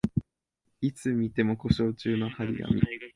[0.81, 2.81] いつ見ても故障中の張り紙